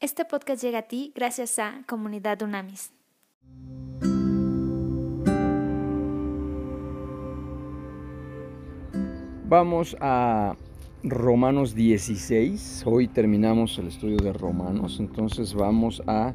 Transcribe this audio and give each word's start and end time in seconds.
Este 0.00 0.24
podcast 0.24 0.62
llega 0.62 0.78
a 0.78 0.82
ti 0.82 1.12
gracias 1.12 1.58
a 1.58 1.82
Comunidad 1.88 2.40
Unamis. 2.42 2.92
Vamos 9.48 9.96
a 10.00 10.54
Romanos 11.02 11.74
16. 11.74 12.84
Hoy 12.86 13.08
terminamos 13.08 13.76
el 13.80 13.88
estudio 13.88 14.18
de 14.18 14.32
Romanos, 14.32 14.98
entonces 15.00 15.52
vamos 15.52 16.00
a 16.06 16.32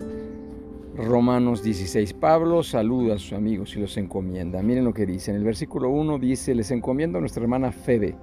Romanos 0.97 1.63
16. 1.63 2.15
Pablo 2.15 2.63
saluda 2.63 3.15
a 3.15 3.17
sus 3.17 3.31
amigos 3.31 3.77
y 3.77 3.79
los 3.79 3.95
encomienda. 3.95 4.61
Miren 4.61 4.83
lo 4.83 4.93
que 4.93 5.05
dice. 5.05 5.31
En 5.31 5.37
el 5.37 5.45
versículo 5.45 5.87
1 5.87 6.19
dice, 6.19 6.53
les 6.53 6.69
encomiendo 6.71 7.17
a 7.17 7.21
nuestra 7.21 7.43
hermana 7.43 7.71
Febe, 7.71 8.17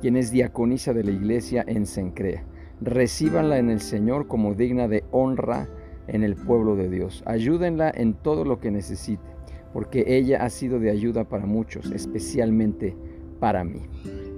quien 0.00 0.16
es 0.16 0.30
diaconisa 0.30 0.94
de 0.94 1.04
la 1.04 1.10
iglesia 1.10 1.66
en 1.68 1.84
Sencrea 1.84 2.46
recíbanla 2.80 3.58
en 3.58 3.70
el 3.70 3.80
Señor 3.80 4.26
como 4.26 4.54
digna 4.54 4.88
de 4.88 5.04
honra 5.10 5.68
en 6.08 6.22
el 6.22 6.36
pueblo 6.36 6.76
de 6.76 6.88
Dios. 6.88 7.22
Ayúdenla 7.26 7.90
en 7.94 8.14
todo 8.14 8.44
lo 8.44 8.60
que 8.60 8.70
necesite, 8.70 9.24
porque 9.72 10.04
ella 10.06 10.42
ha 10.44 10.50
sido 10.50 10.78
de 10.78 10.90
ayuda 10.90 11.24
para 11.24 11.46
muchos, 11.46 11.90
especialmente 11.90 12.96
para 13.40 13.64
mí. 13.64 13.82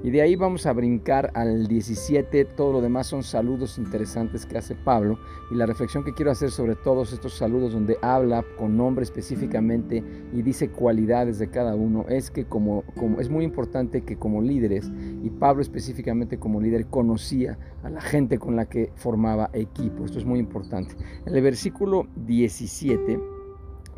Y 0.03 0.11
de 0.11 0.23
ahí 0.23 0.37
vamos 0.37 0.65
a 0.65 0.73
brincar 0.73 1.33
al 1.35 1.67
17, 1.67 2.45
todo 2.45 2.75
lo 2.75 2.81
demás 2.81 3.09
son 3.09 3.25
saludos 3.25 3.79
interesantes 3.79 4.47
que 4.47 4.57
hace 4.57 4.77
Pablo 4.77 5.19
y 5.51 5.57
la 5.57 5.67
reflexión 5.67 6.05
que 6.05 6.15
quiero 6.15 6.31
hacer 6.31 6.53
sobre 6.53 6.77
todos 6.77 7.13
estos 7.13 7.35
saludos 7.35 7.73
donde 7.73 7.99
habla 8.01 8.45
con 8.57 8.77
nombre 8.77 9.03
específicamente 9.03 10.05
y 10.33 10.43
dice 10.43 10.71
cualidades 10.71 11.41
de 11.41 11.51
cada 11.51 11.75
uno 11.75 12.07
es 12.09 12.31
que 12.31 12.45
como, 12.45 12.85
como 12.97 13.19
es 13.19 13.29
muy 13.29 13.45
importante 13.45 14.03
que 14.03 14.17
como 14.17 14.41
líderes 14.41 14.89
y 15.25 15.31
Pablo 15.31 15.63
específicamente 15.63 16.39
como 16.39 16.61
líder 16.61 16.87
conocía 16.87 17.59
a 17.83 17.91
la 17.91 18.01
gente 18.01 18.39
con 18.39 18.55
la 18.55 18.67
que 18.69 18.93
formaba 18.95 19.51
equipo. 19.53 20.05
Esto 20.05 20.19
es 20.19 20.25
muy 20.25 20.39
importante. 20.39 20.95
En 21.27 21.35
el 21.35 21.43
versículo 21.43 22.07
17, 22.25 23.19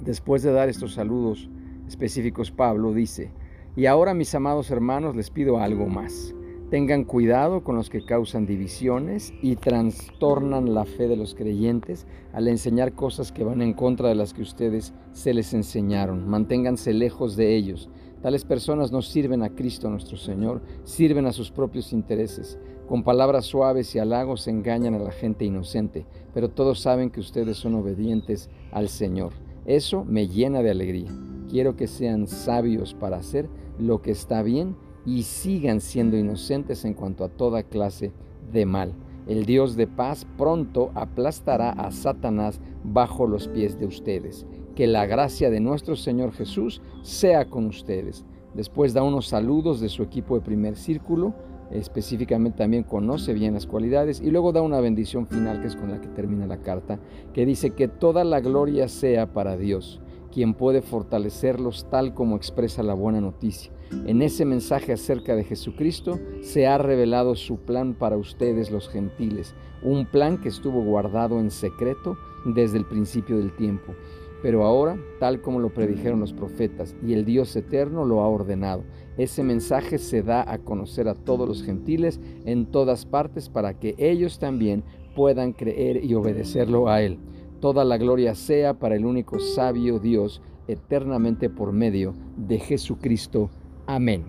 después 0.03 0.43
de 0.43 0.53
dar 0.53 0.71
estos 0.71 0.95
saludos 0.95 1.51
específicos, 1.87 2.51
Pablo 2.51 2.95
dice, 2.95 3.33
y 3.81 3.87
ahora, 3.87 4.13
mis 4.13 4.35
amados 4.35 4.71
hermanos, 4.71 5.17
les 5.17 5.31
pido 5.31 5.59
algo 5.59 5.87
más. 5.87 6.35
Tengan 6.69 7.05
cuidado 7.05 7.65
con 7.65 7.77
los 7.77 7.89
que 7.89 8.05
causan 8.05 8.45
divisiones 8.45 9.33
y 9.41 9.57
trastornan 9.57 10.75
la 10.75 10.85
fe 10.85 11.09
de 11.09 11.17
los 11.17 11.35
creyentes 11.35 12.07
al 12.35 12.49
enseñar 12.49 12.93
cosas 12.93 13.33
que 13.33 13.43
van 13.43 13.63
en 13.63 13.73
contra 13.73 14.11
de 14.11 14.15
las 14.15 14.35
que 14.35 14.43
ustedes 14.43 14.93
se 15.15 15.33
les 15.33 15.55
enseñaron. 15.55 16.29
Manténganse 16.29 16.93
lejos 16.93 17.37
de 17.37 17.57
ellos. 17.57 17.89
Tales 18.21 18.45
personas 18.45 18.93
no 18.93 19.01
sirven 19.01 19.43
a 19.43 19.55
Cristo 19.55 19.89
nuestro 19.89 20.19
Señor, 20.19 20.61
sirven 20.85 21.25
a 21.25 21.33
sus 21.33 21.51
propios 21.51 21.95
intereses. 21.95 22.59
Con 22.87 23.03
palabras 23.03 23.47
suaves 23.47 23.95
y 23.95 23.99
halagos 23.99 24.47
engañan 24.47 24.93
a 24.93 24.99
la 24.99 25.11
gente 25.11 25.47
inocente, 25.47 26.05
pero 26.35 26.51
todos 26.51 26.81
saben 26.81 27.09
que 27.09 27.21
ustedes 27.21 27.57
son 27.57 27.77
obedientes 27.77 28.51
al 28.73 28.91
Señor. 28.91 29.33
Eso 29.65 30.05
me 30.05 30.29
llena 30.29 30.63
de 30.63 30.71
alegría. 30.71 31.11
Quiero 31.49 31.75
que 31.77 31.89
sean 31.89 32.29
sabios 32.29 32.95
para 32.95 33.17
hacer 33.17 33.49
lo 33.81 34.03
que 34.03 34.11
está 34.11 34.43
bien 34.43 34.77
y 35.05 35.23
sigan 35.23 35.81
siendo 35.81 36.17
inocentes 36.17 36.85
en 36.85 36.95
cuanto 36.95 37.25
a 37.25 37.29
toda 37.29 37.63
clase 37.63 38.13
de 38.53 38.67
mal. 38.67 38.95
El 39.27 39.47
Dios 39.47 39.77
de 39.77 39.87
paz 39.87 40.27
pronto 40.37 40.91
aplastará 40.95 41.71
a 41.71 41.91
Satanás 41.91 42.61
bajo 42.85 43.27
los 43.27 43.49
pies 43.49 43.79
de 43.79 43.87
ustedes. 43.87 44.47
Que 44.75 44.87
la 44.87 45.07
gracia 45.07 45.51
de 45.51 45.61
nuestro 45.61 45.97
Señor 45.97 46.33
Jesús 46.33 46.81
sea 47.03 47.45
con 47.45 47.67
ustedes. 47.67 48.25
Después 48.55 48.95
da 48.95 49.03
unos 49.03 49.29
saludos 49.29 49.81
de 49.81 49.89
su 49.89 50.03
equipo 50.03 50.35
de 50.35 50.45
primer 50.45 50.77
círculo, 50.77 51.35
específicamente 51.71 52.59
también 52.59 52.83
conoce 52.83 53.33
bien 53.33 53.55
las 53.55 53.67
cualidades 53.67 54.21
y 54.21 54.31
luego 54.31 54.53
da 54.53 54.63
una 54.63 54.81
bendición 54.81 55.27
final 55.27 55.61
que 55.61 55.69
es 55.69 55.77
con 55.77 55.91
la 55.91 56.01
que 56.01 56.09
termina 56.09 56.47
la 56.47 56.63
carta, 56.63 56.99
que 57.33 57.47
dice 57.47 57.71
que 57.71 57.87
toda 57.87 58.25
la 58.25 58.41
gloria 58.41 58.89
sea 58.89 59.33
para 59.33 59.57
Dios 59.57 60.01
quien 60.33 60.55
puede 60.55 60.83
fortalecerlos 60.83 61.87
tal 61.91 62.15
como 62.15 62.37
expresa 62.37 62.83
la 62.83 62.95
buena 62.95 63.21
noticia. 63.21 63.73
En 64.07 64.23
ese 64.23 64.45
mensaje 64.45 64.93
acerca 64.93 65.35
de 65.35 65.45
Jesucristo 65.45 66.21
se 66.43 66.67
ha 66.67 66.79
revelado 66.79 67.35
su 67.35 67.59
plan 67.59 67.95
para 67.95 68.17
ustedes 68.17 68.71
los 68.71 68.89
gentiles, 68.89 69.55
un 69.83 70.07
plan 70.07 70.39
que 70.39 70.49
estuvo 70.49 70.83
guardado 70.83 71.41
en 71.41 71.51
secreto 71.51 72.17
desde 72.45 72.79
el 72.79 72.87
principio 72.87 73.39
del 73.39 73.55
tiempo. 73.57 73.95
Pero 74.43 74.65
ahora, 74.65 74.97
tal 75.19 75.43
como 75.43 75.59
lo 75.59 75.75
predijeron 75.75 76.21
los 76.21 76.33
profetas, 76.33 76.97
y 77.07 77.13
el 77.13 77.25
Dios 77.25 77.55
eterno 77.57 78.05
lo 78.05 78.21
ha 78.23 78.29
ordenado, 78.29 78.85
ese 79.19 79.43
mensaje 79.43 79.99
se 79.99 80.23
da 80.23 80.51
a 80.51 80.59
conocer 80.59 81.09
a 81.09 81.15
todos 81.15 81.47
los 81.47 81.63
gentiles 81.63 82.21
en 82.47 82.67
todas 82.67 83.05
partes 83.05 83.51
para 83.51 83.79
que 83.79 83.95
ellos 83.99 84.39
también 84.39 84.83
puedan 85.15 85.53
creer 85.53 86.03
y 86.03 86.15
obedecerlo 86.15 86.89
a 86.89 87.03
Él. 87.03 87.19
Toda 87.61 87.85
la 87.85 87.99
gloria 87.99 88.35
sea 88.35 88.75
para 88.75 88.97
el 88.97 89.05
único 89.05 89.39
sabio 89.39 89.99
Dios, 89.99 90.41
eternamente 90.67 91.51
por 91.51 91.73
medio 91.73 92.15
de 92.37 92.59
Jesucristo. 92.59 93.51
Amén. 93.87 94.25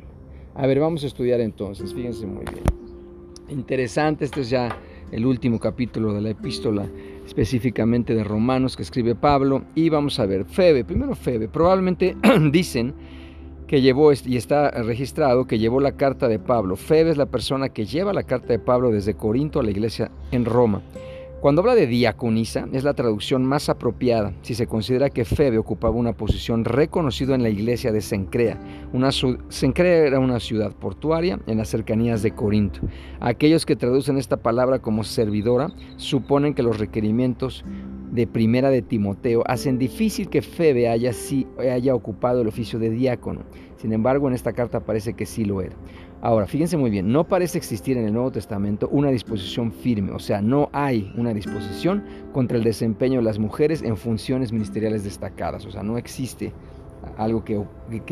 A 0.54 0.68
ver, 0.68 0.80
vamos 0.80 1.04
a 1.04 1.08
estudiar 1.08 1.40
entonces, 1.40 1.94
fíjense 1.94 2.26
muy 2.26 2.44
bien. 2.44 2.64
Interesante, 3.48 4.26
este 4.26 4.42
es 4.42 4.50
ya 4.50 4.78
el 5.12 5.26
último 5.26 5.60
capítulo 5.60 6.14
de 6.14 6.22
la 6.22 6.30
epístola, 6.32 6.90
específicamente 7.26 8.16
de 8.16 8.24
Romanos 8.24 8.76
que 8.76 8.84
escribe 8.84 9.16
Pablo. 9.16 9.64
Y 9.76 9.90
vamos 9.90 10.20
a 10.20 10.26
ver, 10.26 10.46
Febe, 10.46 10.84
primero 10.84 11.16
Febe, 11.16 11.48
probablemente 11.48 12.18
dicen 12.52 12.94
que 13.68 13.82
llevó, 13.82 14.12
y 14.12 14.36
está 14.36 14.72
registrado, 14.72 15.48
que 15.48 15.58
llevó 15.58 15.80
la 15.80 15.94
carta 15.94 16.28
de 16.28 16.40
Pablo. 16.40 16.76
Febe 16.76 17.12
es 17.12 17.18
la 17.18 17.28
persona 17.28 17.70
que 17.70 17.86
lleva 17.86 18.12
la 18.12 18.24
carta 18.24 18.48
de 18.48 18.60
Pablo 18.60 18.92
desde 18.92 19.14
Corinto 19.14 19.62
a 19.62 19.64
la 19.64 19.72
iglesia 19.72 20.12
en 20.32 20.44
Roma. 20.44 20.82
Cuando 21.42 21.62
habla 21.62 21.74
de 21.74 21.88
diaconisa, 21.88 22.68
es 22.72 22.84
la 22.84 22.94
traducción 22.94 23.44
más 23.44 23.68
apropiada 23.68 24.32
si 24.44 24.54
se 24.54 24.68
considera 24.68 25.10
que 25.10 25.26
Febe 25.26 25.58
ocupaba 25.58 25.96
una 25.96 26.14
posición 26.14 26.66
reconocida 26.66 27.34
en 27.34 27.42
la 27.42 27.50
iglesia 27.50 27.92
de 27.92 28.02
Sencrea. 28.02 28.60
Una 28.94 29.12
Sencrea 29.12 30.06
era 30.06 30.20
una 30.20 30.40
ciudad 30.40 30.72
portuaria 30.72 31.40
en 31.48 31.58
las 31.58 31.70
cercanías 31.70 32.22
de 32.22 32.36
Corinto. 32.36 32.82
Aquellos 33.20 33.66
que 33.66 33.76
traducen 33.76 34.20
esta 34.20 34.38
palabra 34.38 34.84
como 34.84 35.04
servidora 35.04 35.72
suponen 35.98 36.54
que 36.54 36.62
los 36.62 36.78
requerimientos 36.78 37.66
de 38.12 38.28
primera 38.28 38.70
de 38.70 38.82
Timoteo 38.82 39.44
hacen 39.48 39.78
difícil 39.78 40.30
que 40.30 40.42
Febe 40.42 40.90
haya, 40.90 41.12
haya 41.60 41.96
ocupado 41.96 42.42
el 42.42 42.48
oficio 42.48 42.78
de 42.78 42.90
diácono. 42.90 43.42
Sin 43.78 43.94
embargo, 43.94 44.28
en 44.28 44.36
esta 44.36 44.54
carta 44.54 44.82
parece 44.82 45.14
que 45.14 45.26
sí 45.26 45.46
lo 45.46 45.62
era. 45.62 45.76
Ahora, 46.22 46.46
fíjense 46.46 46.78
muy 46.78 46.92
bien, 46.92 47.12
no 47.12 47.28
parece 47.28 47.58
existir 47.58 47.98
en 47.98 48.06
el 48.06 48.14
Nuevo 48.14 48.32
Testamento 48.32 48.88
una 48.92 49.10
disposición 49.10 49.72
firme, 49.72 50.12
o 50.12 50.20
sea, 50.20 50.40
no 50.40 50.70
hay 50.72 51.12
una 51.18 51.34
disposición 51.34 52.04
contra 52.32 52.58
el 52.58 52.64
desempeño 52.64 53.20
de 53.20 53.26
las 53.26 53.40
mujeres 53.40 53.82
en 53.82 53.98
funciones 53.98 54.52
ministeriales 54.52 55.04
destacadas, 55.04 55.66
o 55.66 55.72
sea, 55.72 55.82
no 55.82 55.98
existe 55.98 56.54
algo 57.18 57.44
que, 57.44 57.66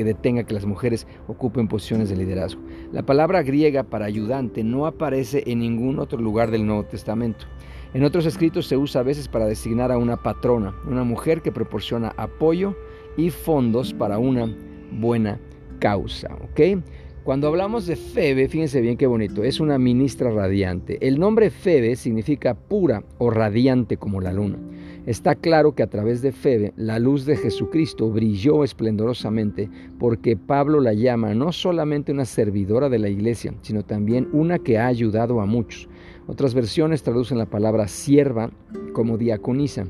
detenga 0.03 0.43
que 0.43 0.55
las 0.55 0.65
mujeres 0.65 1.05
ocupen 1.27 1.67
posiciones 1.67 2.09
de 2.09 2.15
liderazgo. 2.15 2.61
La 2.91 3.03
palabra 3.03 3.43
griega 3.43 3.83
para 3.83 4.05
ayudante 4.05 4.63
no 4.63 4.87
aparece 4.87 5.43
en 5.45 5.59
ningún 5.59 5.99
otro 5.99 6.19
lugar 6.19 6.49
del 6.49 6.65
Nuevo 6.65 6.85
Testamento. 6.85 7.45
En 7.93 8.03
otros 8.03 8.27
escritos 8.27 8.67
se 8.67 8.77
usa 8.77 9.01
a 9.01 9.03
veces 9.03 9.27
para 9.27 9.47
designar 9.47 9.91
a 9.91 9.97
una 9.97 10.15
patrona, 10.15 10.75
una 10.87 11.03
mujer 11.03 11.41
que 11.41 11.51
proporciona 11.51 12.13
apoyo 12.17 12.75
y 13.17 13.31
fondos 13.31 13.93
para 13.95 14.19
una 14.19 14.55
buena 14.91 15.39
causa. 15.79 16.29
¿ok? 16.35 16.83
Cuando 17.23 17.47
hablamos 17.47 17.87
de 17.87 17.95
Febe, 17.95 18.47
fíjense 18.47 18.79
bien 18.79 18.95
qué 18.95 19.07
bonito, 19.07 19.43
es 19.43 19.59
una 19.59 19.79
ministra 19.79 20.29
radiante. 20.29 20.99
El 21.05 21.19
nombre 21.19 21.49
Febe 21.49 21.95
significa 21.95 22.53
pura 22.53 23.03
o 23.17 23.31
radiante 23.31 23.97
como 23.97 24.21
la 24.21 24.33
luna. 24.33 24.59
Está 25.07 25.33
claro 25.33 25.73
que 25.73 25.81
a 25.81 25.89
través 25.89 26.21
de 26.21 26.31
Febe 26.31 26.73
la 26.75 26.99
luz 26.99 27.25
de 27.25 27.37
Jesucristo 27.37 28.11
brilló 28.11 28.63
esplendorosamente 28.63 29.67
porque 29.97 30.37
Pablo 30.37 30.79
la 30.79 30.93
llama 30.93 31.33
no 31.33 31.51
solamente 31.51 32.11
una 32.11 32.25
servidora 32.25 32.87
de 32.87 32.99
la 32.99 33.09
iglesia, 33.09 33.53
sino 33.63 33.83
también 33.83 34.29
una 34.31 34.59
que 34.59 34.77
ha 34.77 34.85
ayudado 34.85 35.41
a 35.41 35.47
muchos. 35.47 35.89
Otras 36.29 36.53
versiones 36.53 37.01
traducen 37.01 37.39
la 37.39 37.47
palabra 37.47 37.87
sierva 37.87 38.51
como 38.93 39.17
diaconisa. 39.17 39.87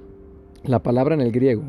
La 0.64 0.82
palabra 0.82 1.14
en 1.14 1.20
el 1.20 1.34
griego 1.34 1.64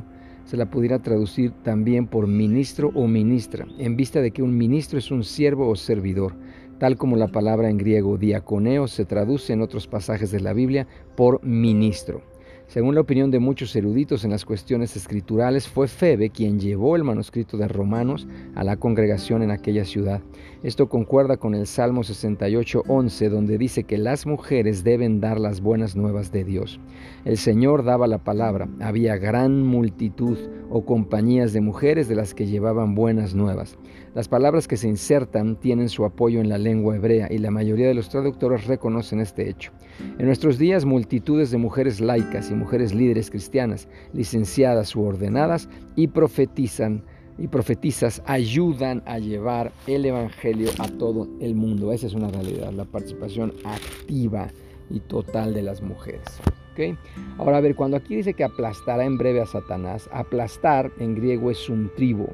se 0.45 0.57
la 0.57 0.71
pudiera 0.71 1.01
traducir 1.01 1.51
también 1.65 2.07
por 2.07 2.29
ministro 2.29 2.93
o 2.95 3.09
ministra, 3.09 3.67
en 3.79 3.97
vista 3.97 4.21
de 4.21 4.31
que 4.31 4.45
un 4.45 4.57
ministro 4.57 5.01
es 5.01 5.11
un 5.11 5.25
siervo 5.25 5.69
o 5.69 5.75
servidor, 5.75 6.37
tal 6.79 6.97
como 6.97 7.17
la 7.17 7.27
palabra 7.27 7.69
en 7.69 7.79
griego 7.79 8.17
diaconeo 8.17 8.87
se 8.87 9.05
traduce 9.05 9.53
en 9.53 9.61
otros 9.61 9.89
pasajes 9.89 10.31
de 10.31 10.39
la 10.39 10.53
Biblia 10.53 10.87
por 11.17 11.45
ministro. 11.45 12.23
Según 12.71 12.95
la 12.95 13.01
opinión 13.01 13.33
de 13.33 13.41
muchos 13.41 13.75
eruditos 13.75 14.23
en 14.23 14.31
las 14.31 14.45
cuestiones 14.45 14.95
escriturales, 14.95 15.67
fue 15.67 15.89
Febe 15.89 16.31
quien 16.31 16.61
llevó 16.61 16.95
el 16.95 17.03
manuscrito 17.03 17.57
de 17.57 17.67
Romanos 17.67 18.29
a 18.55 18.63
la 18.63 18.77
congregación 18.77 19.43
en 19.43 19.51
aquella 19.51 19.85
ciudad. 19.85 20.23
Esto 20.63 20.89
concuerda 20.89 21.37
con 21.37 21.57
el 21.57 21.67
Salmo 21.67 22.03
68.11, 22.05 23.29
donde 23.29 23.59
dice 23.59 23.83
que 23.83 23.99
las 23.99 24.25
mujeres 24.25 24.85
deben 24.85 25.21
dar 25.21 25.41
las 25.41 25.61
buenas 25.61 25.97
nuevas 25.97 26.31
de 26.31 26.45
Dios. 26.45 26.79
El 27.25 27.39
Señor 27.39 27.83
daba 27.83 28.07
la 28.07 28.19
palabra, 28.19 28.69
había 28.79 29.17
gran 29.17 29.67
multitud 29.67 30.39
o 30.71 30.85
compañías 30.85 31.53
de 31.53 31.61
mujeres 31.61 32.07
de 32.07 32.15
las 32.15 32.35
que 32.35 32.47
llevaban 32.47 32.95
buenas 32.95 33.35
nuevas. 33.35 33.79
Las 34.15 34.29
palabras 34.29 34.69
que 34.69 34.77
se 34.77 34.87
insertan 34.87 35.57
tienen 35.57 35.89
su 35.89 36.05
apoyo 36.05 36.41
en 36.41 36.49
la 36.49 36.59
lengua 36.59 36.95
hebrea 36.95 37.27
y 37.33 37.39
la 37.39 37.51
mayoría 37.51 37.89
de 37.89 37.95
los 37.95 38.11
traductores 38.11 38.69
reconocen 38.69 39.19
este 39.19 39.51
hecho. 39.51 39.73
En 40.19 40.27
nuestros 40.27 40.59
días, 40.59 40.85
multitudes 40.85 41.51
de 41.51 41.59
mujeres 41.59 42.01
laicas 42.01 42.51
y 42.51 42.55
mujeres 42.55 42.95
líderes 42.95 43.31
cristianas, 43.31 43.89
licenciadas 44.13 44.95
u 44.95 45.03
ordenadas, 45.03 45.69
y 45.97 46.09
profetizan 46.09 47.03
y 47.39 47.49
profetizas 47.49 48.23
ayudan 48.27 49.03
a 49.07 49.19
llevar 49.19 49.73
el 49.87 50.05
Evangelio 50.05 50.69
a 50.79 50.89
todo 50.89 51.27
el 51.41 51.55
mundo. 51.55 51.91
Esa 51.91 52.07
es 52.07 52.15
una 52.15 52.29
realidad, 52.29 52.71
la 52.73 52.85
participación 52.85 53.55
activa 53.65 54.49
y 54.91 55.01
total 55.01 55.55
de 55.55 55.63
las 55.63 55.81
mujeres. 55.81 56.27
¿Okay? 56.73 56.97
Ahora, 57.39 57.57
a 57.57 57.61
ver, 57.61 57.75
cuando 57.75 57.97
aquí 57.97 58.17
dice 58.17 58.35
que 58.35 58.45
aplastará 58.45 59.05
en 59.05 59.17
breve 59.17 59.41
a 59.41 59.47
Satanás, 59.47 60.09
aplastar 60.13 60.93
en 60.99 61.15
griego 61.15 61.51
es 61.51 61.69
un 61.69 61.91
tribo. 61.97 62.29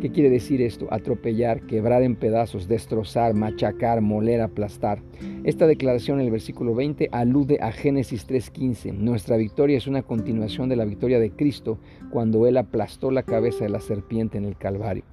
¿Qué 0.00 0.10
quiere 0.10 0.30
decir 0.30 0.62
esto? 0.62 0.86
Atropellar, 0.90 1.62
quebrar 1.62 2.02
en 2.02 2.14
pedazos, 2.14 2.68
destrozar, 2.68 3.34
machacar, 3.34 4.00
moler, 4.00 4.40
aplastar. 4.40 5.02
Esta 5.42 5.66
declaración 5.66 6.20
en 6.20 6.26
el 6.26 6.30
versículo 6.30 6.74
20 6.74 7.08
alude 7.10 7.58
a 7.60 7.72
Génesis 7.72 8.28
3.15. 8.28 8.92
Nuestra 8.92 9.36
victoria 9.36 9.76
es 9.76 9.86
una 9.86 10.02
continuación 10.02 10.68
de 10.68 10.76
la 10.76 10.84
victoria 10.84 11.18
de 11.18 11.32
Cristo 11.32 11.78
cuando 12.10 12.46
Él 12.46 12.56
aplastó 12.56 13.10
la 13.10 13.24
cabeza 13.24 13.64
de 13.64 13.70
la 13.70 13.80
serpiente 13.80 14.38
en 14.38 14.44
el 14.44 14.56
Calvario. 14.56 15.04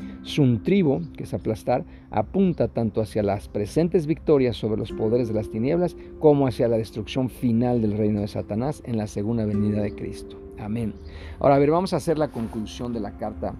tribo, 0.64 1.02
que 1.18 1.24
es 1.24 1.34
aplastar, 1.34 1.84
apunta 2.12 2.68
tanto 2.68 3.02
hacia 3.02 3.24
las 3.24 3.48
presentes 3.48 4.06
victorias 4.08 4.56
sobre 4.56 4.80
los 4.80 4.92
poderes 4.92 5.28
de 5.28 5.34
las 5.34 5.50
tinieblas 5.50 5.96
como 6.20 6.48
hacia 6.48 6.68
la 6.68 6.78
destrucción 6.78 7.30
final 7.30 7.82
del 7.82 7.98
reino 7.98 8.22
de 8.22 8.28
Satanás 8.28 8.84
en 8.86 8.98
la 8.98 9.08
segunda 9.08 9.46
venida 9.46 9.82
de 9.82 9.96
Cristo. 9.96 10.40
Amén. 10.60 10.94
Ahora, 11.40 11.56
a 11.56 11.60
ver, 11.60 11.72
vamos 11.72 11.94
a 11.94 11.98
hacer 11.98 12.18
la 12.18 12.30
conclusión 12.30 12.94
de 12.94 13.00
la 13.00 13.18
carta 13.18 13.56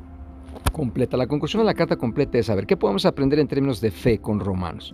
completa. 0.76 1.16
La 1.16 1.28
conclusión 1.28 1.62
de 1.62 1.66
la 1.66 1.74
carta 1.74 1.96
completa 1.96 2.38
es 2.38 2.48
saber 2.48 2.68
qué 2.68 2.76
podemos 2.76 3.06
aprender 3.06 3.40
en 3.40 3.48
términos 3.48 3.80
de 3.80 3.92
fe 3.92 4.20
con 4.20 4.42
Romanos. 4.42 4.94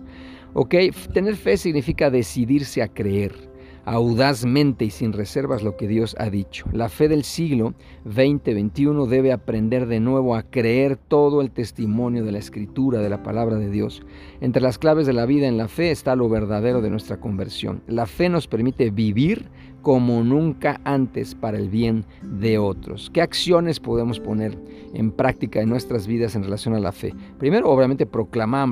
Ok, 0.54 0.76
tener 1.12 1.34
fe 1.34 1.56
significa 1.56 2.08
decidirse 2.08 2.82
a 2.82 2.88
creer 2.88 3.50
audazmente 3.84 4.84
y 4.84 4.90
sin 4.90 5.12
reservas 5.12 5.64
lo 5.64 5.76
que 5.76 5.88
Dios 5.88 6.14
ha 6.20 6.30
dicho. 6.30 6.66
La 6.72 6.88
fe 6.88 7.08
del 7.08 7.24
siglo 7.24 7.74
2021 8.04 9.06
debe 9.06 9.32
aprender 9.32 9.86
de 9.86 9.98
nuevo 9.98 10.36
a 10.36 10.44
creer 10.44 10.96
todo 10.96 11.40
el 11.40 11.50
testimonio 11.50 12.24
de 12.24 12.30
la 12.30 12.38
escritura, 12.38 13.00
de 13.00 13.10
la 13.10 13.24
palabra 13.24 13.56
de 13.56 13.70
Dios. 13.70 14.02
Entre 14.40 14.62
las 14.62 14.78
claves 14.78 15.06
de 15.06 15.12
la 15.12 15.26
vida 15.26 15.48
en 15.48 15.56
la 15.56 15.66
fe 15.66 15.90
está 15.90 16.14
lo 16.14 16.28
verdadero 16.28 16.80
de 16.80 16.90
nuestra 16.90 17.18
conversión. 17.18 17.82
La 17.88 18.06
fe 18.06 18.28
nos 18.28 18.46
permite 18.46 18.90
vivir 18.90 19.48
como 19.82 20.22
nunca 20.22 20.80
antes 20.84 21.34
para 21.34 21.58
el 21.58 21.68
bien 21.68 22.04
de 22.22 22.58
otros. 22.58 23.10
¿Qué 23.12 23.20
acciones 23.20 23.80
podemos 23.80 24.20
poner 24.20 24.56
en 24.94 25.10
práctica 25.10 25.60
en 25.60 25.68
nuestras 25.68 26.06
vidas 26.06 26.34
en 26.36 26.44
relación 26.44 26.74
a 26.74 26.80
la 26.80 26.92
fe? 26.92 27.14
Primero, 27.38 27.68
obviamente, 27.68 28.06
proclama, 28.06 28.64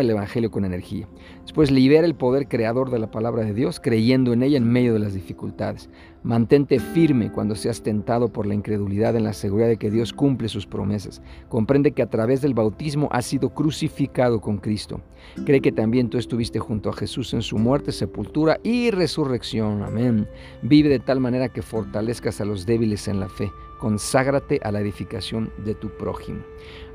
el 0.00 0.10
Evangelio 0.10 0.50
con 0.50 0.64
energía. 0.64 1.06
Después, 1.42 1.70
libera 1.70 2.06
el 2.06 2.14
poder 2.14 2.48
creador 2.48 2.90
de 2.90 2.98
la 2.98 3.10
palabra 3.10 3.44
de 3.44 3.54
Dios 3.54 3.80
creyendo 3.80 4.32
en 4.32 4.42
ella 4.42 4.56
en 4.56 4.68
medio 4.68 4.94
de 4.94 4.98
las 4.98 5.14
dificultades. 5.14 5.90
Mantente 6.26 6.80
firme 6.80 7.30
cuando 7.30 7.54
seas 7.54 7.84
tentado 7.84 8.32
por 8.32 8.48
la 8.48 8.54
incredulidad 8.54 9.14
en 9.14 9.22
la 9.22 9.32
seguridad 9.32 9.68
de 9.68 9.76
que 9.76 9.92
Dios 9.92 10.12
cumple 10.12 10.48
sus 10.48 10.66
promesas. 10.66 11.22
Comprende 11.48 11.92
que 11.92 12.02
a 12.02 12.10
través 12.10 12.42
del 12.42 12.52
bautismo 12.52 13.08
has 13.12 13.26
sido 13.26 13.50
crucificado 13.50 14.40
con 14.40 14.58
Cristo. 14.58 15.00
Cree 15.44 15.60
que 15.60 15.70
también 15.70 16.10
tú 16.10 16.18
estuviste 16.18 16.58
junto 16.58 16.90
a 16.90 16.94
Jesús 16.94 17.32
en 17.32 17.42
su 17.42 17.58
muerte, 17.58 17.92
sepultura 17.92 18.58
y 18.64 18.90
resurrección. 18.90 19.84
Amén. 19.84 20.26
Vive 20.62 20.88
de 20.88 20.98
tal 20.98 21.20
manera 21.20 21.48
que 21.48 21.62
fortalezcas 21.62 22.40
a 22.40 22.44
los 22.44 22.66
débiles 22.66 23.06
en 23.06 23.20
la 23.20 23.28
fe. 23.28 23.52
Conságrate 23.78 24.58
a 24.64 24.72
la 24.72 24.80
edificación 24.80 25.52
de 25.64 25.76
tu 25.76 25.90
prójimo. 25.90 26.40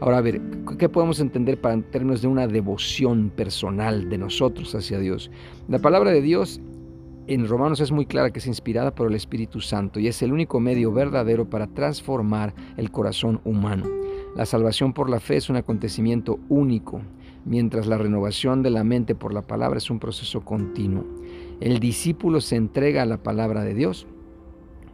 Ahora, 0.01 0.18
a 0.18 0.22
ver, 0.22 0.42
¿qué 0.77 0.89
podemos 0.89 1.22
entender 1.22 1.62
para 1.62 1.75
en 1.75 1.84
términos 1.84 2.22
de 2.22 2.27
una 2.27 2.48
devoción 2.48 3.30
personal 3.30 4.10
de 4.10 4.18
nosotros 4.18 4.75
hacia 4.75 5.00
Dios? 5.00 5.31
La 5.69 5.80
palabra 5.80 6.12
de 6.12 6.22
Dios 6.22 6.60
en 7.33 7.48
Romanos 7.48 7.80
es 7.80 7.92
muy 7.92 8.06
clara 8.06 8.31
que 8.31 8.39
es 8.39 8.48
inspirada 8.48 8.94
por 8.94 9.07
el 9.07 9.16
Espíritu 9.16 9.62
Santo 9.62 10.00
y 10.00 10.07
es 10.07 10.22
el 10.22 10.33
único 10.33 10.60
medio 10.60 10.92
verdadero 10.92 11.50
para 11.50 11.68
transformar 11.68 12.54
el 12.78 12.92
corazón 12.92 13.42
humano. 13.44 13.86
La 14.36 14.45
salvación 14.45 14.94
por 14.94 15.10
la 15.10 15.19
fe 15.19 15.38
es 15.38 15.50
un 15.50 15.56
acontecimiento 15.56 16.39
único, 16.50 17.01
mientras 17.45 17.88
la 17.88 17.98
renovación 17.98 18.63
de 18.63 18.69
la 18.69 18.83
mente 18.83 19.16
por 19.16 19.33
la 19.33 19.42
palabra 19.42 19.78
es 19.78 19.89
un 19.89 20.00
proceso 20.00 20.42
continuo. 20.42 21.06
El 21.60 21.80
discípulo 21.80 22.42
se 22.42 22.56
entrega 22.56 23.04
a 23.04 23.06
la 23.06 23.22
palabra 23.22 23.63
de 23.63 23.75
Dios, 23.75 24.07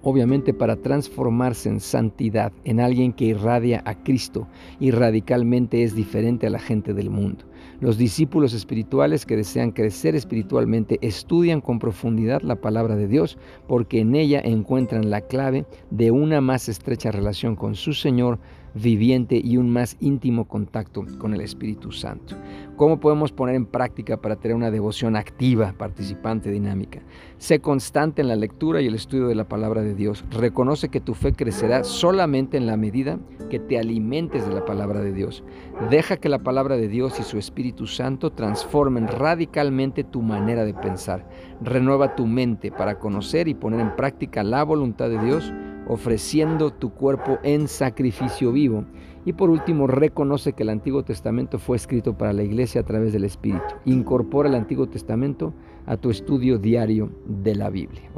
obviamente 0.01 0.53
para 0.53 0.75
transformarse 0.75 1.69
en 1.69 1.79
santidad, 1.79 2.51
en 2.63 2.79
alguien 2.79 3.13
que 3.13 3.25
irradia 3.25 3.81
a 3.85 3.95
Cristo 3.95 4.47
y 4.79 4.91
radicalmente 4.91 5.83
es 5.83 5.95
diferente 5.95 6.47
a 6.47 6.49
la 6.49 6.59
gente 6.59 6.93
del 6.93 7.09
mundo. 7.09 7.45
Los 7.79 7.97
discípulos 7.97 8.53
espirituales 8.53 9.25
que 9.25 9.35
desean 9.35 9.71
crecer 9.71 10.15
espiritualmente 10.15 10.97
estudian 11.01 11.61
con 11.61 11.77
profundidad 11.77 12.41
la 12.41 12.55
palabra 12.55 12.95
de 12.95 13.07
Dios 13.07 13.37
porque 13.67 13.99
en 13.99 14.15
ella 14.15 14.41
encuentran 14.43 15.11
la 15.11 15.21
clave 15.21 15.65
de 15.91 16.09
una 16.09 16.41
más 16.41 16.69
estrecha 16.69 17.11
relación 17.11 17.55
con 17.55 17.75
su 17.75 17.93
Señor 17.93 18.39
viviente 18.81 19.41
y 19.43 19.57
un 19.57 19.69
más 19.69 19.97
íntimo 19.99 20.47
contacto 20.47 21.05
con 21.17 21.33
el 21.33 21.41
Espíritu 21.41 21.91
Santo. 21.91 22.35
¿Cómo 22.75 22.99
podemos 22.99 23.31
poner 23.31 23.55
en 23.55 23.65
práctica 23.65 24.17
para 24.17 24.35
tener 24.35 24.55
una 24.55 24.71
devoción 24.71 25.15
activa, 25.15 25.73
participante, 25.77 26.51
dinámica? 26.51 27.01
Sé 27.37 27.59
constante 27.59 28.21
en 28.21 28.27
la 28.27 28.35
lectura 28.35 28.81
y 28.81 28.87
el 28.87 28.95
estudio 28.95 29.27
de 29.27 29.35
la 29.35 29.47
palabra 29.47 29.81
de 29.81 29.95
Dios. 29.95 30.23
Reconoce 30.31 30.89
que 30.89 31.01
tu 31.01 31.13
fe 31.13 31.33
crecerá 31.33 31.83
solamente 31.83 32.57
en 32.57 32.67
la 32.67 32.77
medida 32.77 33.19
que 33.49 33.59
te 33.59 33.79
alimentes 33.79 34.47
de 34.47 34.53
la 34.53 34.65
palabra 34.65 35.01
de 35.01 35.13
Dios. 35.13 35.43
Deja 35.89 36.17
que 36.17 36.29
la 36.29 36.39
palabra 36.39 36.77
de 36.77 36.87
Dios 36.87 37.19
y 37.19 37.23
su 37.23 37.37
Espíritu 37.37 37.87
Santo 37.87 38.31
transformen 38.31 39.07
radicalmente 39.07 40.03
tu 40.03 40.21
manera 40.21 40.65
de 40.65 40.73
pensar. 40.73 41.27
Renueva 41.61 42.15
tu 42.15 42.27
mente 42.27 42.71
para 42.71 42.99
conocer 42.99 43.47
y 43.47 43.53
poner 43.53 43.79
en 43.79 43.95
práctica 43.95 44.43
la 44.43 44.63
voluntad 44.63 45.09
de 45.09 45.19
Dios 45.19 45.51
ofreciendo 45.87 46.71
tu 46.71 46.91
cuerpo 46.91 47.39
en 47.43 47.67
sacrificio 47.67 48.51
vivo. 48.51 48.85
Y 49.25 49.33
por 49.33 49.49
último, 49.49 49.87
reconoce 49.87 50.53
que 50.53 50.63
el 50.63 50.69
Antiguo 50.69 51.03
Testamento 51.03 51.59
fue 51.59 51.75
escrito 51.75 52.17
para 52.17 52.31
la 52.31 52.43
iglesia 52.43 52.81
a 52.81 52.85
través 52.85 53.11
del 53.11 53.25
Espíritu. 53.25 53.75
Incorpora 53.83 54.47
el 54.47 54.55
Antiguo 54.55 54.87
Testamento 54.87 55.53
a 55.85 55.97
tu 55.97 56.09
estudio 56.09 56.57
diario 56.57 57.09
de 57.25 57.55
la 57.55 57.69
Biblia. 57.69 58.09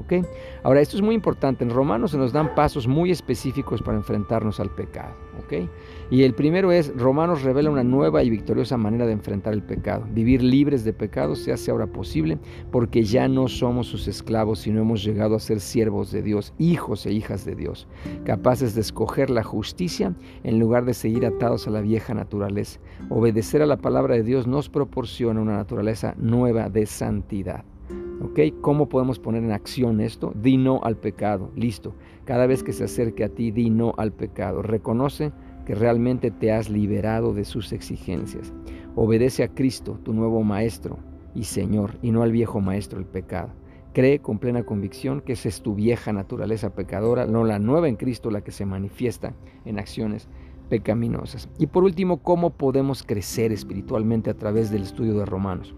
Ahora, 0.64 0.82
esto 0.82 0.98
es 0.98 1.02
muy 1.02 1.16
importante. 1.16 1.64
En 1.64 1.72
Romanos 1.72 2.12
se 2.12 2.18
nos 2.18 2.32
dan 2.32 2.54
pasos 2.54 2.88
muy 2.88 3.10
específicos 3.10 3.82
para 3.82 3.98
enfrentarnos 3.98 4.60
al 4.60 4.70
pecado. 4.70 5.16
Y 6.12 6.24
el 6.24 6.34
primero 6.34 6.72
es, 6.72 6.92
Romanos 6.96 7.44
revela 7.44 7.70
una 7.70 7.84
nueva 7.84 8.24
y 8.24 8.32
victoriosa 8.32 8.78
manera 8.78 9.06
de 9.06 9.12
enfrentar 9.12 9.54
el 9.54 9.62
pecado. 9.62 10.08
Vivir 10.12 10.42
libres 10.42 10.84
de 10.84 10.92
pecado 10.92 11.36
se 11.36 11.52
hace 11.52 11.70
ahora 11.70 11.86
posible 11.86 12.40
porque 12.72 13.04
ya 13.04 13.28
no 13.28 13.48
somos 13.48 13.88
sus 13.88 14.08
esclavos, 14.08 14.60
sino 14.60 14.82
hemos 14.82 15.04
llegado 15.04 15.36
a 15.36 15.40
ser 15.40 15.60
siervos 15.60 16.12
de 16.12 16.24
Dios, 16.24 16.54
hijos 16.58 17.06
e 17.06 17.12
hijas 17.12 17.46
de 17.46 17.56
Dios, 17.56 17.88
capaces 18.24 18.74
de 18.74 18.82
escoger 18.82 19.30
la 19.30 19.44
justicia 19.44 20.16
en 20.44 20.60
lugar 20.60 20.86
de 20.86 20.96
seguir 20.96 21.28
atados 21.28 21.68
a 21.68 21.72
la 21.72 21.82
vieja 21.82 22.16
naturaleza. 22.16 22.80
Obedecer 23.10 23.62
a 23.62 23.68
la 23.68 23.78
palabra 23.78 24.16
de 24.16 24.24
Dios 24.24 24.48
nos 24.48 24.68
proporciona 24.68 25.42
una 25.42 25.58
naturaleza 25.58 26.16
nueva 26.18 26.70
de 26.70 26.88
santidad. 26.88 27.64
¿Ok? 28.22 28.40
¿Cómo 28.62 28.90
podemos 28.90 29.18
poner 29.18 29.44
en 29.44 29.52
acción 29.52 30.02
esto? 30.02 30.34
Di 30.36 30.58
no 30.58 30.82
al 30.84 30.98
pecado. 30.98 31.52
Listo. 31.56 31.96
Cada 32.26 32.48
vez 32.48 32.64
que 32.64 32.74
se 32.74 32.84
acerque 32.84 33.24
a 33.24 33.30
ti, 33.30 33.52
di 33.52 33.70
no 33.70 33.94
al 33.98 34.12
pecado. 34.12 34.62
Reconoce 34.62 35.32
que 35.70 35.76
realmente 35.76 36.32
te 36.32 36.52
has 36.52 36.68
liberado 36.68 37.32
de 37.32 37.46
sus 37.46 37.74
exigencias. 37.74 38.52
Obedece 38.96 39.44
a 39.44 39.50
Cristo, 39.50 40.00
tu 40.02 40.14
nuevo 40.14 40.42
Maestro 40.42 40.98
y 41.36 41.44
Señor, 41.44 42.00
y 42.02 42.10
no 42.10 42.24
al 42.24 42.32
viejo 42.32 42.60
Maestro, 42.60 42.98
el 42.98 43.06
pecado. 43.06 43.52
Cree 43.94 44.18
con 44.18 44.40
plena 44.40 44.64
convicción 44.64 45.22
que 45.22 45.34
esa 45.34 45.48
es 45.48 45.62
tu 45.62 45.76
vieja 45.76 46.12
naturaleza 46.12 46.74
pecadora, 46.74 47.28
no 47.28 47.44
la 47.44 47.60
nueva 47.60 47.88
en 47.88 47.98
Cristo 47.98 48.32
la 48.32 48.42
que 48.42 48.50
se 48.50 48.66
manifiesta 48.66 49.36
en 49.64 49.78
acciones 49.78 50.28
pecaminosas. 50.70 51.48
Y 51.60 51.68
por 51.68 51.84
último, 51.84 52.24
¿cómo 52.24 52.50
podemos 52.50 53.04
crecer 53.04 53.52
espiritualmente 53.52 54.32
a 54.32 54.38
través 54.38 54.72
del 54.72 54.82
estudio 54.82 55.20
de 55.20 55.26
Romanos? 55.26 55.76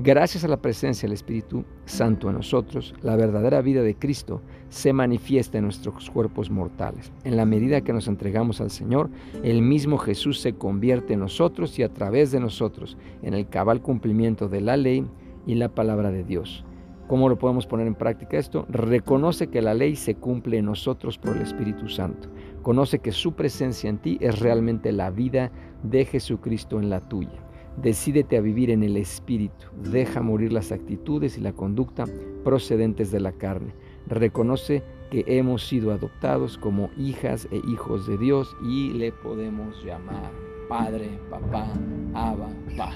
Gracias 0.00 0.44
a 0.44 0.48
la 0.48 0.62
presencia 0.62 1.08
del 1.08 1.14
Espíritu 1.14 1.64
Santo 1.84 2.28
en 2.28 2.36
nosotros, 2.36 2.94
la 3.02 3.16
verdadera 3.16 3.60
vida 3.62 3.82
de 3.82 3.96
Cristo 3.96 4.40
se 4.68 4.92
manifiesta 4.92 5.58
en 5.58 5.64
nuestros 5.64 6.08
cuerpos 6.08 6.50
mortales. 6.50 7.10
En 7.24 7.36
la 7.36 7.44
medida 7.44 7.80
que 7.80 7.92
nos 7.92 8.06
entregamos 8.06 8.60
al 8.60 8.70
Señor, 8.70 9.10
el 9.42 9.60
mismo 9.60 9.98
Jesús 9.98 10.38
se 10.38 10.52
convierte 10.52 11.14
en 11.14 11.20
nosotros 11.20 11.76
y 11.80 11.82
a 11.82 11.92
través 11.92 12.30
de 12.30 12.38
nosotros 12.38 12.96
en 13.22 13.34
el 13.34 13.48
cabal 13.48 13.82
cumplimiento 13.82 14.48
de 14.48 14.60
la 14.60 14.76
ley 14.76 15.04
y 15.48 15.56
la 15.56 15.68
palabra 15.68 16.12
de 16.12 16.22
Dios. 16.22 16.64
¿Cómo 17.08 17.28
lo 17.28 17.36
podemos 17.36 17.66
poner 17.66 17.88
en 17.88 17.96
práctica 17.96 18.38
esto? 18.38 18.66
Reconoce 18.68 19.48
que 19.48 19.62
la 19.62 19.74
ley 19.74 19.96
se 19.96 20.14
cumple 20.14 20.58
en 20.58 20.66
nosotros 20.66 21.18
por 21.18 21.34
el 21.34 21.42
Espíritu 21.42 21.88
Santo. 21.88 22.28
Conoce 22.62 23.00
que 23.00 23.10
su 23.10 23.32
presencia 23.32 23.90
en 23.90 23.98
ti 23.98 24.16
es 24.20 24.38
realmente 24.38 24.92
la 24.92 25.10
vida 25.10 25.50
de 25.82 26.04
Jesucristo 26.04 26.78
en 26.78 26.88
la 26.88 27.00
tuya. 27.00 27.47
Decídete 27.82 28.36
a 28.36 28.40
vivir 28.40 28.70
en 28.70 28.82
el 28.82 28.96
Espíritu. 28.96 29.66
Deja 29.90 30.20
morir 30.20 30.52
las 30.52 30.72
actitudes 30.72 31.38
y 31.38 31.40
la 31.40 31.52
conducta 31.52 32.06
procedentes 32.42 33.12
de 33.12 33.20
la 33.20 33.32
carne. 33.32 33.72
Reconoce 34.08 34.82
que 35.10 35.24
hemos 35.26 35.66
sido 35.66 35.92
adoptados 35.92 36.58
como 36.58 36.90
hijas 36.96 37.46
e 37.50 37.60
hijos 37.70 38.06
de 38.06 38.18
Dios 38.18 38.56
y 38.62 38.90
le 38.94 39.12
podemos 39.12 39.84
llamar 39.84 40.30
Padre, 40.68 41.20
Papá, 41.30 41.72
Abba, 42.14 42.48
Pa. 42.76 42.92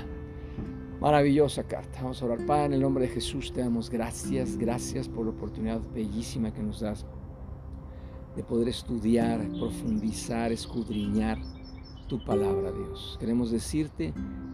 Maravillosa 1.01 1.63
carta. 1.65 2.01
Vamos 2.03 2.21
a 2.23 2.27
orar. 2.27 2.45
Padre, 2.45 2.67
en 2.67 2.73
el 2.75 2.81
nombre 2.81 3.07
de 3.07 3.11
Jesús 3.11 3.53
te 3.53 3.61
damos 3.61 3.89
gracias, 3.89 4.57
gracias 4.57 5.09
por 5.09 5.27
la 5.27 5.33
oportunidad 5.33 5.81
bellísima 5.95 6.53
que 6.53 6.63
nos 6.63 6.81
das 6.81 7.07
de 8.37 8.43
poder 8.43 8.69
estudiar, 8.69 9.41
profundizar, 9.59 10.53
escudriñar 10.53 11.39
tu 12.09 12.23
palabra, 12.25 12.73
Dios. 12.73 13.17
Queremos 13.21 13.51
decirte 13.51 14.13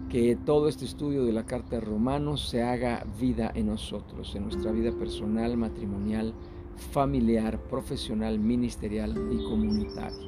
que 0.09 0.37
todo 0.37 0.69
este 0.69 0.87
estudio 0.87 1.25
de 1.25 1.33
la 1.33 1.45
carta 1.45 1.77
de 1.77 1.81
Romanos 1.81 2.49
se 2.49 2.63
haga 2.63 3.05
vida 3.21 3.53
en 3.55 3.67
nosotros, 3.67 4.35
en 4.35 4.45
nuestra 4.45 4.73
vida 4.73 4.91
personal, 4.93 5.59
matrimonial, 5.59 6.33
familiar, 6.93 7.61
profesional, 7.69 8.39
ministerial 8.39 9.11
y 9.31 9.45
comunitaria. 9.45 10.27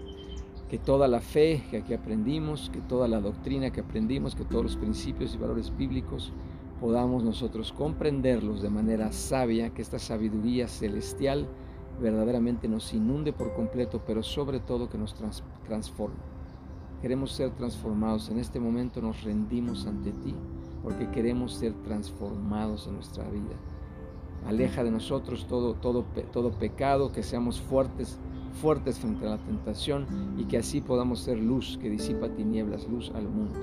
Que 0.68 0.78
toda 0.78 1.08
la 1.08 1.20
fe 1.20 1.64
que 1.70 1.78
aquí 1.78 1.94
aprendimos, 1.94 2.68
que 2.70 2.82
toda 2.82 3.08
la 3.08 3.20
doctrina 3.20 3.70
que 3.70 3.80
aprendimos, 3.80 4.34
que 4.34 4.44
todos 4.44 4.64
los 4.64 4.76
principios 4.76 5.34
y 5.34 5.38
valores 5.38 5.74
bíblicos 5.74 6.30
podamos 6.78 7.24
nosotros 7.24 7.72
comprenderlos 7.72 8.60
de 8.60 8.68
manera 8.68 9.12
sabia, 9.12 9.70
que 9.70 9.80
esta 9.80 9.98
sabiduría 9.98 10.68
celestial 10.68 11.48
verdaderamente 12.00 12.68
nos 12.68 12.92
inunde 12.92 13.32
por 13.32 13.54
completo, 13.54 14.02
pero 14.06 14.22
sobre 14.22 14.60
todo 14.60 14.90
que 14.90 14.98
nos 14.98 15.14
transforme. 15.66 16.39
Queremos 17.02 17.32
ser 17.32 17.50
transformados. 17.50 18.28
En 18.28 18.38
este 18.38 18.60
momento 18.60 19.00
nos 19.00 19.22
rendimos 19.22 19.86
ante 19.86 20.12
ti 20.12 20.34
porque 20.82 21.10
queremos 21.10 21.54
ser 21.54 21.74
transformados 21.82 22.86
en 22.86 22.94
nuestra 22.94 23.28
vida. 23.28 23.56
Aleja 24.46 24.82
de 24.82 24.90
nosotros 24.90 25.46
todo, 25.46 25.74
todo, 25.74 26.04
todo 26.32 26.52
pecado, 26.52 27.12
que 27.12 27.22
seamos 27.22 27.60
fuertes, 27.60 28.18
fuertes 28.60 28.98
frente 28.98 29.26
a 29.26 29.30
la 29.30 29.38
tentación 29.38 30.06
y 30.38 30.44
que 30.44 30.58
así 30.58 30.80
podamos 30.80 31.20
ser 31.20 31.38
luz 31.38 31.78
que 31.80 31.90
disipa 31.90 32.28
tinieblas, 32.30 32.88
luz 32.88 33.12
al 33.14 33.28
mundo. 33.28 33.60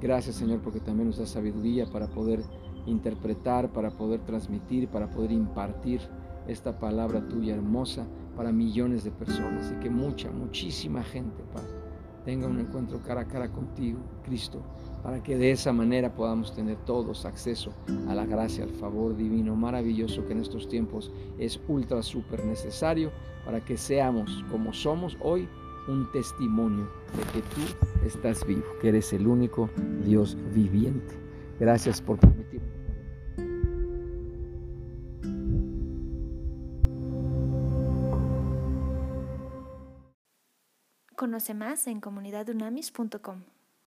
Gracias 0.00 0.36
Señor 0.36 0.60
porque 0.60 0.80
también 0.80 1.08
nos 1.08 1.18
da 1.18 1.26
sabiduría 1.26 1.86
para 1.86 2.08
poder 2.08 2.42
interpretar, 2.86 3.72
para 3.72 3.90
poder 3.90 4.20
transmitir, 4.20 4.88
para 4.88 5.10
poder 5.10 5.32
impartir 5.32 6.00
esta 6.48 6.78
palabra 6.78 7.28
tuya 7.28 7.54
hermosa 7.54 8.06
para 8.36 8.52
millones 8.52 9.04
de 9.04 9.10
personas 9.10 9.72
y 9.72 9.80
que 9.80 9.90
mucha, 9.90 10.30
muchísima 10.30 11.02
gente, 11.02 11.42
Padre, 11.52 11.77
tenga 12.28 12.46
un 12.46 12.60
encuentro 12.60 13.00
cara 13.02 13.22
a 13.22 13.24
cara 13.24 13.48
contigo, 13.48 14.00
Cristo, 14.22 14.60
para 15.02 15.22
que 15.22 15.38
de 15.38 15.50
esa 15.50 15.72
manera 15.72 16.14
podamos 16.14 16.54
tener 16.54 16.76
todos 16.84 17.24
acceso 17.24 17.72
a 18.06 18.14
la 18.14 18.26
gracia, 18.26 18.64
al 18.64 18.70
favor 18.70 19.16
divino 19.16 19.56
maravilloso 19.56 20.26
que 20.26 20.34
en 20.34 20.40
estos 20.40 20.68
tiempos 20.68 21.10
es 21.38 21.58
ultra, 21.68 22.02
súper 22.02 22.44
necesario 22.44 23.12
para 23.46 23.64
que 23.64 23.78
seamos 23.78 24.44
como 24.50 24.74
somos 24.74 25.16
hoy 25.22 25.48
un 25.88 26.12
testimonio 26.12 26.90
de 27.16 27.22
que 27.32 27.40
tú 27.54 28.06
estás 28.06 28.46
vivo, 28.46 28.66
que 28.82 28.90
eres 28.90 29.10
el 29.14 29.26
único 29.26 29.70
Dios 30.04 30.36
viviente. 30.52 31.14
Gracias 31.58 32.02
por 32.02 32.18
permitirme. 32.18 32.77
Más 41.54 41.86
en 41.86 42.00
comunidadunamis.com. 42.00 43.57